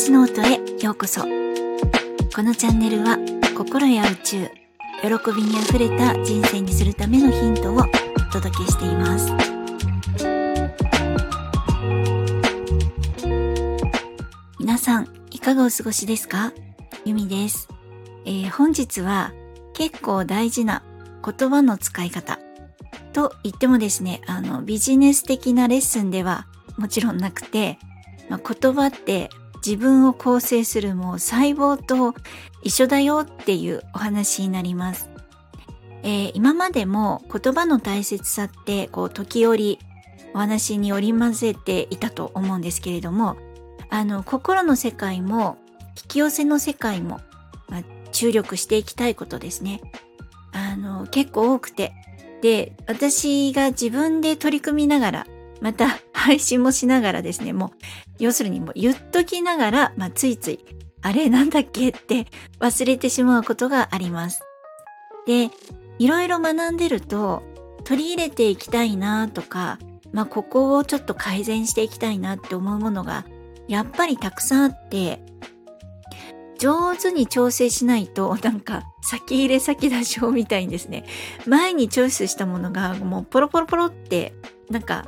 [0.00, 1.20] 心ノートへようこそ。
[1.20, 1.28] こ
[2.42, 3.18] のチャンネルは
[3.54, 4.46] 心や宇宙、
[5.02, 7.82] 喜びにあふれた人生にするためのヒントをお
[8.32, 9.30] 届けしています。
[14.58, 16.54] 皆さん、いかがお過ごしですか？
[17.04, 17.68] ゆみです、
[18.24, 19.34] えー、本日は
[19.74, 20.82] 結構大事な
[21.22, 22.38] 言葉の使い方
[23.12, 26.46] と言ってもですね、あのビジネス的なレッスンでは
[26.78, 27.78] もちろんなくて、
[28.30, 29.28] まあ、言葉って
[29.64, 32.14] 自分を構成するもう細胞と
[32.62, 35.10] 一緒だよっていうお話になります。
[36.02, 39.78] えー、今までも言葉の大切さってこう時折
[40.32, 43.36] お話に織り交ぜていたと思うんですけれども
[43.90, 47.20] あの心の世界も引き寄せの世界も、
[47.68, 49.80] まあ、注力していきたいことですね。
[50.52, 51.92] あの結構多くて
[52.42, 55.26] で私が自分で取り組みながら
[55.60, 57.70] また配信もしながらですね、もう、
[58.18, 60.64] 要するにもう言っときながら、まあ、ついつい、
[61.02, 61.88] あれなんだっけ？
[61.88, 62.26] って
[62.58, 64.42] 忘れてしまうことがあります。
[65.26, 65.50] で、
[65.98, 67.42] いろいろ学んでると、
[67.84, 69.78] 取り入れていきたいなとか、
[70.12, 73.24] まあ、ここをちょっと改善していきたいなって思うものが、
[73.68, 75.22] やっぱりたくさんあって、
[76.58, 81.06] 上手に調整しないと、なんか、先入れ先出し表みたいにですね、
[81.46, 84.34] 前にチョイスしたものが、もうポロポロポロって、
[84.68, 85.06] なんか、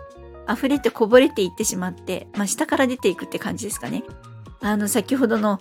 [0.51, 4.05] 溢れてこぼれていってしまって、まあ、下から出ていくって感じですかね。
[4.61, 5.61] あの、先ほどの、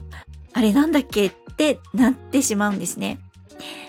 [0.54, 3.20] あれなんだっけってなってしまうんですね。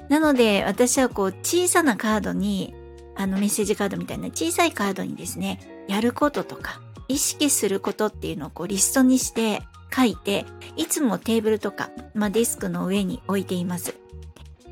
[0.09, 2.75] なので、私はこう、小さなカードに、
[3.15, 9.63] あの、メッセージカードみたいな小さいカードにですね、やることとか、意識することっていうのをこう、リストにして
[9.95, 13.95] 書いて、いつもテーブルとか、まあ、デスクの上に置いています。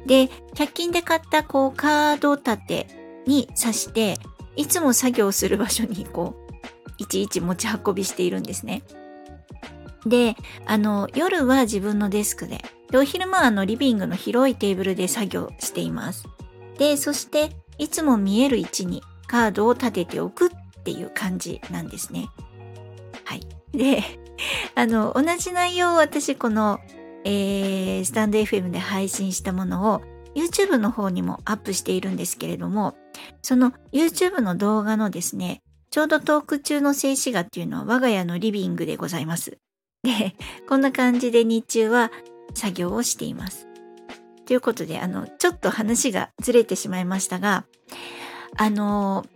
[0.06, 2.86] で、100均で買ったこう、カード立て
[3.26, 4.16] に刺して、
[4.60, 6.52] いつも作業する場所にこう、
[6.98, 8.82] いちいち持ち運びしているんですね。
[10.04, 10.36] で、
[10.66, 16.26] あの、夜は自分のデスクで、でお昼間はあのリビングの広いテーブルで作業しています。
[16.76, 20.50] で、そして、いつも見える位置にカードを立てておくっ
[20.84, 22.28] ていう感じなんですね。
[23.24, 23.40] はい。
[23.72, 24.02] で、
[24.76, 26.80] あの、同じ内容を私この、
[27.24, 30.02] えー、スタンド FM で配信したものを
[30.40, 32.96] YouTube の方にもアップしているんですけれども、
[33.42, 39.58] その YouTube の動画のですね、ちょうどトーク中の静止画っていうのは我が家のリビングでございます。
[40.02, 40.34] で、
[40.68, 42.10] こんな感じで日中は
[42.54, 43.66] 作業をしています。
[44.46, 47.66] ということで、あの、ちょっと話がずれてしまいましたが、
[48.56, 49.26] あの、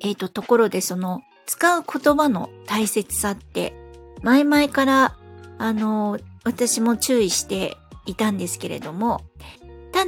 [0.00, 3.74] えっ、ー、と、ところでその、使う言葉の大切さって、
[4.22, 5.16] 前々から、
[5.58, 7.76] あの、私も注意して
[8.06, 9.20] いたんですけれども、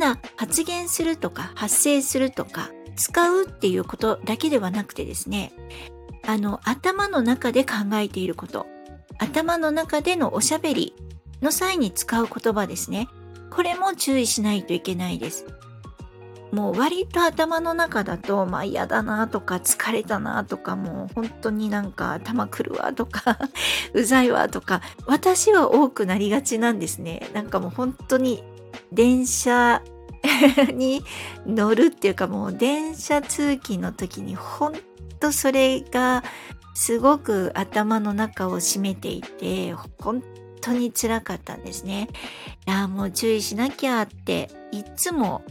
[0.00, 5.53] だ発言するとか発声するとか使うっていうことだけではなくてですね、
[6.27, 8.66] あの頭の中で考えていること、
[9.19, 10.94] 頭の中でのおしゃべり
[11.41, 13.09] の際に使う言葉ですね。
[13.50, 15.47] これも注意しないといけないです。
[16.53, 23.39] もう割と頭の中だと、まあ嫌だなとか疲れたなとかもう本当になんか頭くるわとか
[23.94, 27.28] うざいわとか私は多くなりがちなんですね。
[27.33, 28.43] なんかもう本当に
[28.93, 29.83] 電車
[30.73, 31.03] に
[31.47, 34.75] 乗るっていうかもう電車通勤の時にほん
[35.19, 36.23] とそれが
[36.75, 40.23] すごく頭の中を占めていて本
[40.61, 42.09] 当につらかったんですね。
[42.67, 45.43] いやもう注意しなきゃっていつも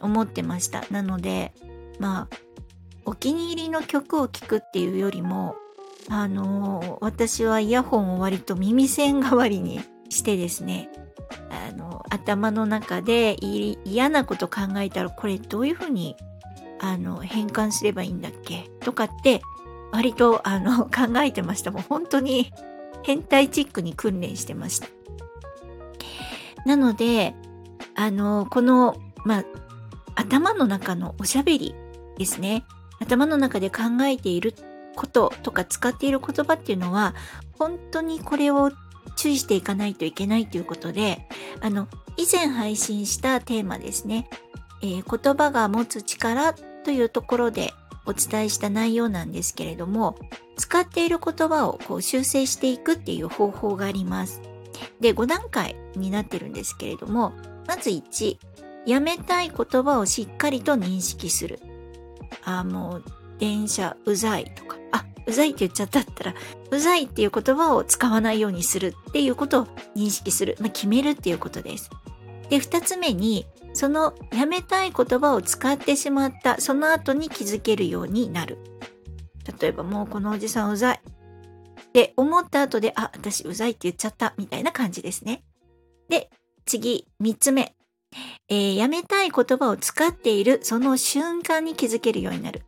[0.00, 0.84] 思ってました。
[0.90, 1.52] なので
[1.98, 2.36] まあ
[3.04, 5.56] お気に入りの曲を聴くっていうよりも
[6.08, 10.90] あの私はイヤホンを割と耳栓代わりにしてですね
[11.50, 13.36] あの頭の中で
[13.84, 16.16] 嫌なこと考えたらこれどういうふうに
[16.80, 18.70] あの変換すればいいんだっけ？
[18.80, 19.40] とかって
[19.92, 21.70] 割とあの 考えてました。
[21.70, 22.52] もう本当に
[23.02, 24.88] 変態チックに訓練してました。
[26.66, 27.34] なので
[27.94, 29.44] あのこのまあ
[30.14, 31.74] 頭の中のおしゃべり
[32.16, 32.64] ですね。
[33.00, 34.54] 頭の中で考えている
[34.96, 37.14] こととか使っている言葉っていうのは
[37.56, 38.72] 本当にこれを
[39.16, 41.28] 注意していかないといけないということで、
[41.60, 44.28] あの、以前配信したテーマですね、
[44.82, 46.52] えー、言葉が持つ力
[46.84, 47.72] というところで
[48.06, 50.16] お伝えした内容なんですけれども、
[50.56, 54.40] 使っている言葉をこう修正していくっていう方法があります。
[55.00, 57.32] で、5段階になってるんですけれども、
[57.66, 58.38] まず1、
[58.86, 61.60] やめたい言葉をしっかりと認識する。
[62.44, 63.04] あ、もう、
[63.38, 64.77] 電車うざいとか、
[65.28, 66.34] うざいって言っちゃったったら、
[66.70, 70.56] うざいっていう言葉を使わないようにするっていうことを認識する。
[70.58, 71.90] まあ、決めるっていうことです。
[72.48, 78.56] で、二つ目に、そのやめたい言葉を使ってしまった、その後に気づけるようになる。
[79.60, 81.00] 例えば、もうこのおじさんうざい。
[81.88, 85.42] って思った後で、あ、私うざいって言っちゃったみたいな感じですね。
[86.08, 86.30] で、
[86.64, 87.74] 次、三つ目。
[88.48, 92.62] えー、やめたい言葉を使っているその瞬間に気づけるようになる。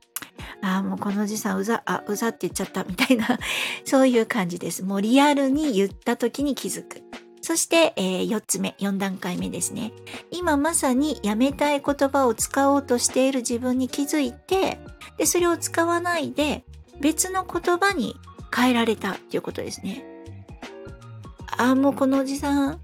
[0.62, 3.38] ああ、もうこのおじさんうざ、あ、うざって言っちゃったみたいな
[3.84, 4.82] そういう感じです。
[4.82, 7.02] もうリアルに言った時に気づく。
[7.42, 9.92] そして、えー、4つ目、4段階目ですね。
[10.30, 14.78] 今まさにやめたい言葉を使おうとしている自分に気づいて、
[15.16, 16.64] で、それを使わないで
[17.00, 18.16] 別の言葉に
[18.54, 20.04] 変えられたっていうことですね。
[21.56, 22.80] ああ、もうこのおじさん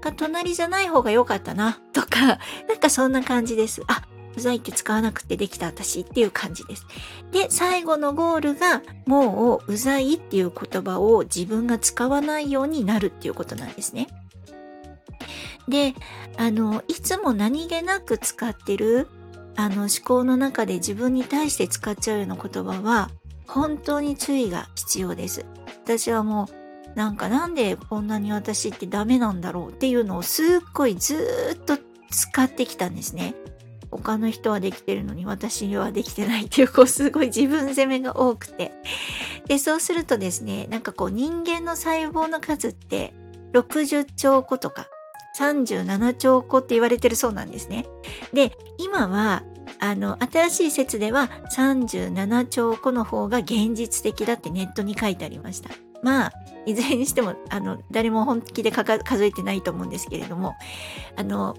[0.00, 3.82] が隣じゃない方が良かったな、とか、なんかそんな感じです。
[3.88, 4.02] あ、
[4.38, 6.86] うざいって使わなくてできた私っていう感じです。
[7.32, 14.08] で、最後のゴールが、もううざいっていう言葉を自分が使わないようになるっていうことなんですね。
[15.68, 15.94] で、
[16.36, 19.08] あの、いつも何気なく使ってる、
[19.56, 23.10] あの、思考の中で自分に対して使っちゃうような言葉は、
[23.46, 25.44] 本当に注意が必要です。
[25.84, 26.58] 私はもう、
[26.94, 31.78] なんかなんでこんなに私ってダメなんだろうっていうのをすっごいずっと
[32.10, 33.34] 使ってきたんですね。
[33.90, 38.72] 他の人はできてるのに私にはできてないっていう、こうすごい自分責めが多くて。
[39.46, 43.14] で、そうするとですね、なんかこう人間の細胞の数って
[43.52, 44.88] 60兆個とか
[45.38, 47.86] 37兆個って言われてるそうなんですね。
[48.32, 49.42] で、今は
[49.80, 55.70] あの、新しい説では37兆個の方が現実的だってネットに書いてありました。
[56.02, 56.32] まあ、
[56.66, 60.54] いずれにしても、あの、誰も本気で数えてないと思うんですけれども、
[61.16, 61.56] あの、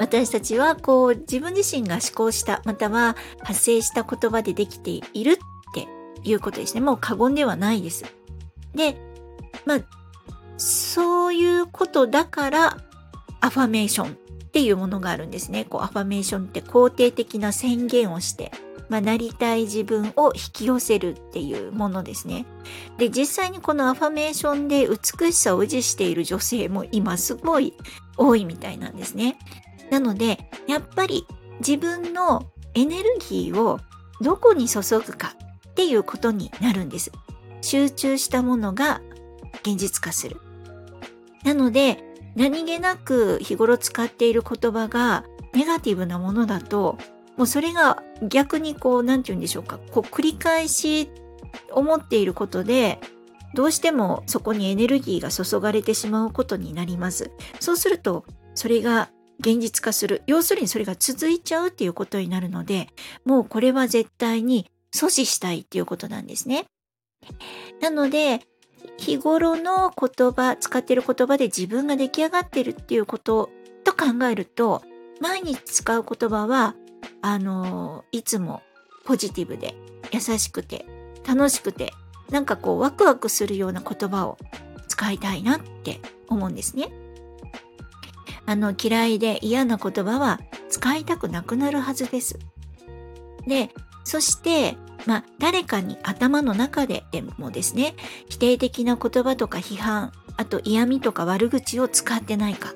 [0.00, 5.36] 私たちはこう自分自身が思考したまたは発生した言葉でできているっ
[5.74, 5.86] て
[6.24, 6.80] いうことですね。
[6.80, 8.06] もう過言ではないです。
[8.74, 8.96] で、
[9.66, 9.80] まあ、
[10.56, 12.78] そういうことだから
[13.42, 14.12] アファメーションっ
[14.52, 15.66] ていうものがあるんですね。
[15.66, 18.52] こうアファメーションって肯定的な宣言をして、
[18.88, 22.46] まあ、なりたい自分を引き寄せるっていうものですね。
[22.96, 27.74] で、実際にこのアファメーションで美しさを維持している女性も今すごい
[28.16, 29.36] 多いみたいなんですね。
[29.90, 31.26] なので、やっぱり
[31.58, 33.80] 自分のエネルギーを
[34.20, 35.34] どこに注ぐか
[35.70, 37.10] っていうことになるんです。
[37.62, 39.00] 集中したものが
[39.62, 40.36] 現実化する。
[41.44, 42.04] なので、
[42.36, 46.96] 何気なく日頃使っている言葉がネガティブなものだと、
[47.36, 51.10] もうそれが逆にこう、なんて言うんでしょうか、こう繰り返し
[51.72, 53.00] 思っていることで、
[53.54, 57.32] どうしてもそこにエネルギーが注がれてしまうことになります。
[57.58, 59.10] そうすると、それが
[59.40, 60.22] 現実化する。
[60.26, 62.88] 要するにそれが続いちゃうっていうことになるので、
[63.24, 66.66] もうこれは絶対に阻止したいっていうことなんですね。
[67.80, 68.40] なので、
[68.98, 73.50] 日頃の言葉、使ってる言葉で自分が出来上がってるっていうこと
[73.84, 74.82] と考えると、
[75.20, 76.74] 毎日使う言葉は、
[77.22, 78.62] あの、いつも
[79.04, 79.74] ポジティブで、
[80.12, 80.86] 優しくて、
[81.26, 81.92] 楽しくて、
[82.30, 84.38] なんかこうワクワクするような言葉を
[84.88, 86.90] 使いたいなって思うんですね。
[88.46, 92.38] あの嫌いで嫌な言葉は使いたくなくなるはずです。
[93.46, 93.70] で、
[94.04, 94.76] そして、
[95.06, 97.04] まあ、誰かに頭の中で
[97.38, 97.94] もですね、
[98.28, 102.74] 否定的な言葉とか批判、あと嫌味とか悪口を使ってないか。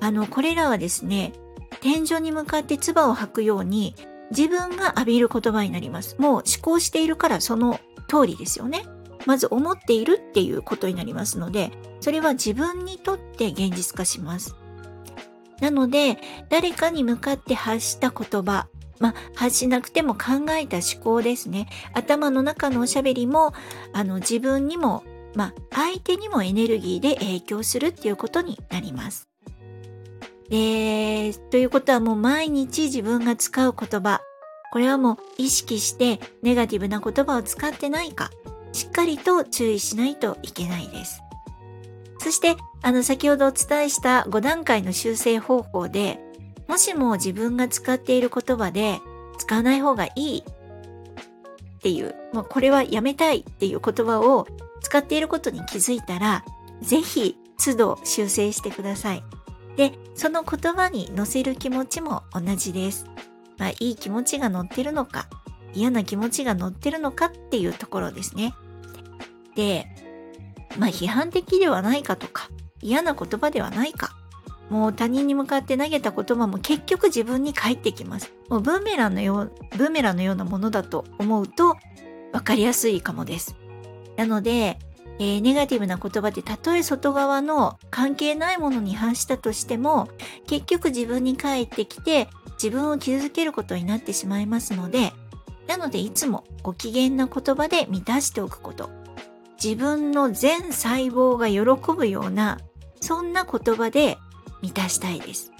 [0.00, 1.32] あの、これらはですね、
[1.80, 3.94] 天井に向かって唾を吐くように
[4.30, 6.16] 自分が浴びる言葉になります。
[6.18, 8.84] もう思考しているからその通りですよね。
[9.28, 11.70] まず思っているっていうことになりますので、
[12.00, 14.56] それは自分にとって現実化します。
[15.60, 16.16] なので、
[16.48, 18.68] 誰かに向かって発した言葉、
[19.00, 21.68] まあ、発しなくても考えた思考ですね。
[21.92, 23.52] 頭の中のおしゃべりも、
[23.92, 25.04] あの、自分にも、
[25.34, 29.28] まあ、相手にもエネルギーで影響するっていうことになります。
[30.48, 34.22] で、ということはもう毎日自分が使う言葉、
[34.72, 38.30] これはもう意識してネガティブな言葉を使ってないか、
[38.78, 41.20] しっかりと注意しないといけないです。
[42.20, 46.20] そして、あの、先ほどお伝えした5段階の修正方法で、
[46.68, 49.00] もしも自分が使っている言葉で、
[49.36, 54.46] 使わない方がいいっていう、もうこれはやめたいっていう言葉を
[54.80, 56.44] 使っていることに気づいたら、
[56.80, 59.24] ぜひ都度修正してください。
[59.76, 63.06] で、その言葉に乗せる気持ちも同じです。
[63.58, 65.26] まあ、いい気持ちが乗ってるのか、
[65.74, 68.54] 嫌な気持ちが乗ってるのかっていうところですね。
[69.58, 69.88] で、
[70.78, 72.48] まあ批判的ではないかとか、
[72.80, 74.16] 嫌な言葉ではないか。
[74.70, 78.32] もう他人に向かって投げた言葉も結局自分に返ってきます。
[78.48, 81.74] もうブーメランのよう、ブーメランのようなものだと思うと
[82.32, 83.56] 分かりやすいかもです。
[84.16, 84.78] なので、
[85.18, 90.08] えー、ネガティブな言葉でたとえ外側の関係ないものに反したとしても
[90.46, 92.28] 結局自分に返ってきて
[92.62, 95.12] 自分を傷つけることになってしまいますので
[95.66, 98.90] なのでいつもご機嫌な言葉で満たしておくこと
[99.62, 102.58] 自分の全細胞が喜ぶような、
[103.00, 104.18] そんな言葉で
[104.62, 105.52] 満たしたいです。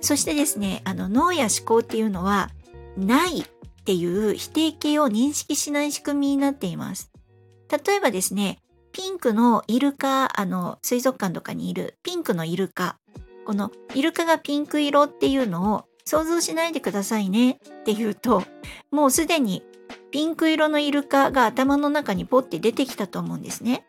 [0.00, 2.50] そしてですね、あの脳や思考っていうのは、
[2.96, 3.44] ないっ
[3.84, 7.10] ていう否定形を認識しない仕組みになっています。
[7.70, 8.58] 例えばですね、
[8.92, 12.98] ピンクのイルカ、あの、水族館とかにいるピンクのイルカ。
[13.44, 18.42] このイルカがピンク色っていうのを想像しないでくださいねって言うと、
[18.90, 19.62] もうすでに
[20.10, 23.84] ピンク色のイルカが頭の中にポッて出てきたと思うんですね。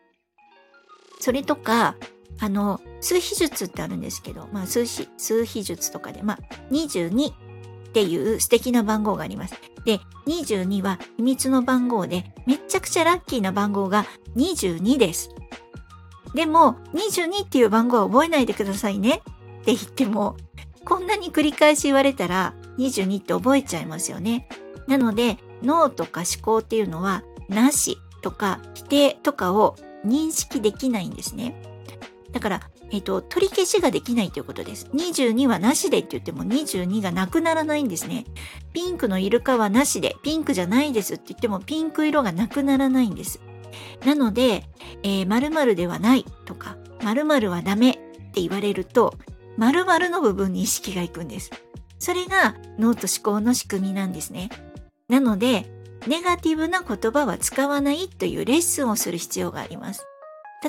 [1.20, 1.96] それとか、
[2.40, 6.38] あの、数比術ってあるんですけど、まあ数比、数比術とかで、まあ
[6.70, 7.34] 22っ
[7.92, 9.54] ていう素敵な番号があります。
[9.84, 14.04] で、22は秘密の番号で、めっちゃくちゃラッキーな番号が
[14.36, 15.30] 22です。
[16.34, 19.22] でも、22っていう番号は覚えないでくださいね
[19.62, 20.36] って言っても、
[20.84, 24.48] こんなに繰り返し言われたら22って覚えちゃいますよね。
[24.86, 31.62] なので、脳とか思考っていうのは、なしとか否定とかを認識できないんですね。
[32.32, 32.60] だから、
[32.90, 34.86] えっ、と、取り消しができないということです。
[34.94, 38.24] 22はなしでって言っても22がなくならないんですね。
[38.72, 43.40] ピンクのイルカはなしで、ピンクじゃないですって言ってもピンク色がなくならないんです。
[44.04, 44.64] なので、
[45.02, 47.94] えー、〇〇ではないとか、〇〇はダメっ
[48.32, 49.14] て言われると、
[49.58, 51.50] 〇〇の部分に意識がいくんです。
[51.98, 54.50] それが脳と思考の仕組みなんですね。
[55.08, 55.66] なので、
[56.06, 60.06] ネガティブな言葉は使わないというレッスンをする必要があります。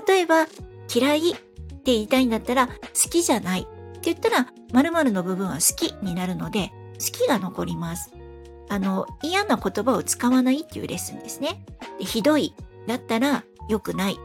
[0.07, 0.47] 例えば、
[0.93, 1.39] 嫌いって
[1.85, 2.73] 言いたいんだったら、好
[3.09, 8.11] きじゃないって言ったら、〇〇の部分は好きになるので、好きが残ります。
[8.69, 11.63] あの、嫌な言葉を使わないっていうレッスンですね。
[11.97, 12.53] でひどい
[12.87, 14.19] だったら良くない。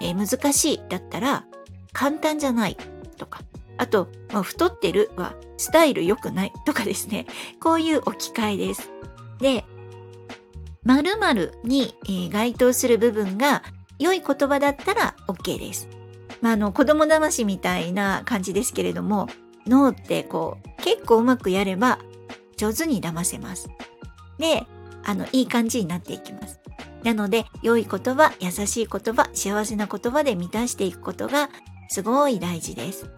[0.00, 1.46] えー、難しいだったら
[1.92, 2.76] 簡単じゃない
[3.16, 3.40] とか。
[3.78, 7.26] あと、まあ、太ってるはスタイル良くないとかですね。
[7.60, 8.90] こういう置き換えです。
[9.40, 9.64] で、
[10.84, 13.62] 〇〇に、え、該当する部分が
[13.98, 15.88] 良い言葉だったら OK です。
[16.40, 19.28] まあ、あの子供騙しみたいな感じですけれども
[19.66, 21.98] 脳ってこう結構うまくやれば
[22.56, 23.68] 上手に騙せます。
[24.38, 24.66] で
[25.04, 26.60] あのいい感じになっていきます。
[27.02, 31.50] なので良い言葉優しい言葉幸せな言葉で満たしていくことが
[31.88, 33.08] すごい大事です。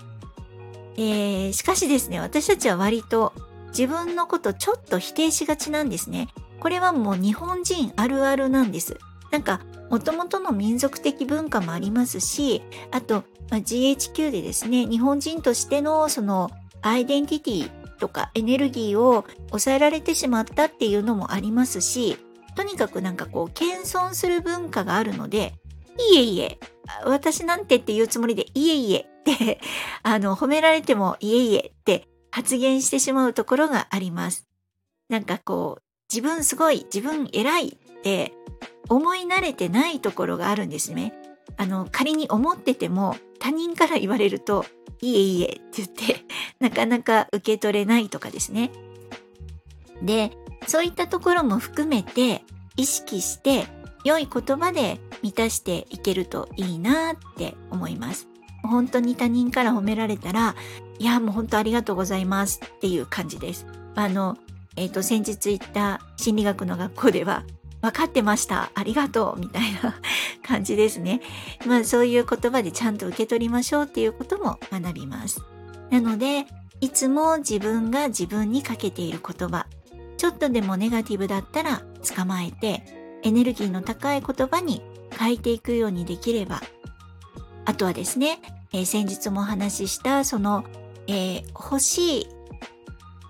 [0.97, 3.33] えー、しかしですね私たちは割と
[3.79, 6.27] 自分のことちょっと否定しがちなんですね。
[6.59, 8.99] これはもう日本人あるあるなんです。
[9.31, 16.51] なんかもともとの民族的文化もありますし、あと、まあ、GHQ でですね、日本人としてのその
[16.83, 22.17] アイデンティティとかエネルギーを抑えられてしまったっていうのもありますし、
[22.57, 25.55] とにかくなんかこう、謙遜する文化があるので、
[26.13, 26.59] いえいえ、
[27.05, 29.61] 私なんてっていうつもりで、いえいえって
[30.03, 34.47] あの、褒められてもいえいえって発言してしまうところがあります。
[35.09, 35.83] なんかこう、
[36.13, 38.33] 自分すごい、自分偉いって
[38.89, 41.13] 思い慣れてないところがあるんですね。
[41.57, 44.65] あの、仮に思ってても他人から言われると、
[45.01, 46.25] いえいえって言って、
[46.61, 48.71] なかなか受け取れないとかですね。
[50.03, 50.33] で、
[50.67, 52.45] そういったところも含めて
[52.77, 53.67] 意識して
[54.05, 58.29] 良い言葉で満たしていけるといいなって思います。
[58.63, 60.55] 本当に他人から褒められたら、
[60.99, 63.67] いや、もう本当ありがとうございますっていう感じです。
[63.95, 64.37] あの、
[64.77, 67.45] えっ、ー、と、先日行った心理学の学校では、
[67.81, 68.71] 分かってました。
[68.75, 69.41] ありがとう。
[69.41, 69.95] みたいな
[70.43, 71.21] 感じですね。
[71.67, 75.43] まあそういう言葉でちゃんと受け取りましょうっていうことも学びます。
[75.91, 76.47] なので、
[76.81, 79.67] いつも自分が自分にかけている言葉、
[80.17, 81.83] ちょっとでもネガティブだったら
[82.17, 82.83] 捕まえて、
[83.23, 84.83] エネルギーの高い言葉に
[85.17, 86.61] 変えていくようにできれば、
[87.65, 88.41] あとはですね、
[88.73, 90.65] えー、先日もお話ししたその、
[91.09, 92.29] えー、欲しい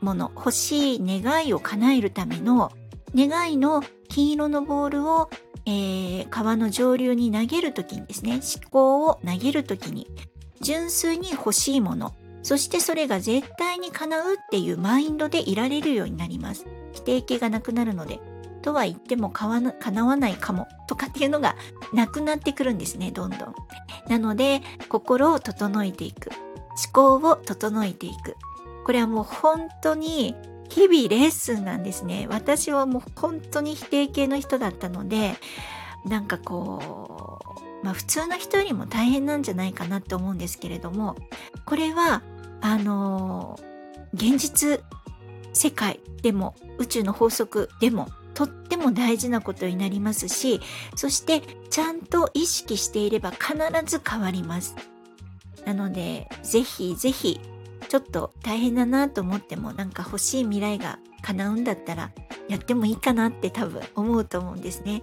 [0.01, 2.71] もの、欲しい願いを叶えるための
[3.15, 5.31] 願いの金色のボールを、
[5.65, 10.07] えー、川の上流に投げるときにですね、思考を投げるときに、
[10.61, 16.67] 純粋に欲しいもの、そしてそれが絶対に叶うっていうマインドでいられるようになります。
[16.93, 18.21] 否定形がなくなるので。
[18.61, 19.73] とは言っても叶
[20.05, 21.57] わないかもとかっていうのが
[21.93, 23.55] なくなってくるんですね、どんどん。
[24.09, 26.31] なので、心を整えていく。
[26.85, 28.37] 思考を整えていく。
[28.85, 30.35] これはもう本当に
[30.69, 32.27] 日々レッスンなんですね。
[32.31, 35.35] 私はもう本当に否定系の人だったので、
[36.05, 37.41] なんかこ
[37.83, 41.17] う、まあ普通の人よりも大変なんじゃないかなって思うんですけれども、
[41.65, 42.23] これは、
[42.61, 44.81] あのー、現実
[45.53, 50.61] 世界でも宇宙の法則でもとっても大事なことになりますし、
[50.95, 54.77] そしてちゃんと意識していれば必ず変わります。
[55.65, 57.41] なので、ぜひぜひ
[57.89, 62.11] ちょっと大変だなと思ってもなんか欲しい未来が叶うんだったら
[62.49, 65.03] やってもいいかなって多分思うと思うんですね。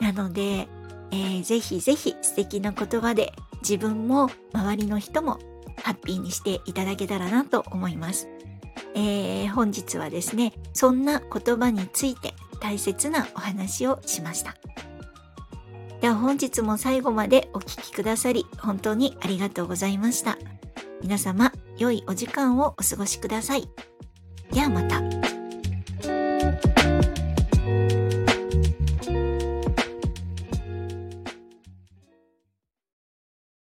[0.00, 0.68] なので
[1.14, 5.38] えー、ぜひぜひ素敵な言葉で自分も周りの人も
[5.84, 8.28] ハッピーにしていただけたらなと思います。
[8.96, 14.56] えー、本日はですね、そんな言葉について大切なお話をしました。
[16.04, 20.36] では本日も最後までお聴きくださり本当にありがとうございました。
[21.00, 23.70] 皆様、良いお時間をお過ごしください。
[24.52, 25.23] ではまた。